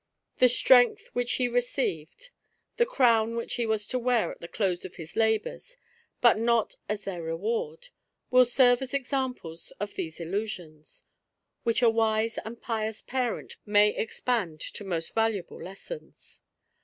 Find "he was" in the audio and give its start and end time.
3.53-3.87